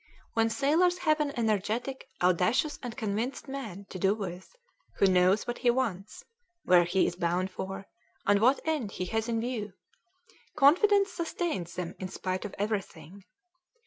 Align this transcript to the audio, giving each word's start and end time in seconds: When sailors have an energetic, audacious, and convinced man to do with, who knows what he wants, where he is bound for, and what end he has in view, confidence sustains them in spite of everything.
When 0.33 0.49
sailors 0.49 0.97
have 0.97 1.19
an 1.19 1.31
energetic, 1.37 2.07
audacious, 2.23 2.79
and 2.81 2.97
convinced 2.97 3.47
man 3.47 3.85
to 3.91 3.99
do 3.99 4.15
with, 4.15 4.55
who 4.97 5.05
knows 5.05 5.45
what 5.45 5.59
he 5.59 5.69
wants, 5.69 6.25
where 6.63 6.85
he 6.85 7.05
is 7.05 7.15
bound 7.15 7.51
for, 7.51 7.85
and 8.25 8.41
what 8.41 8.61
end 8.65 8.93
he 8.93 9.05
has 9.05 9.29
in 9.29 9.39
view, 9.39 9.73
confidence 10.57 11.11
sustains 11.13 11.75
them 11.75 11.93
in 11.99 12.07
spite 12.07 12.45
of 12.45 12.55
everything. 12.57 13.25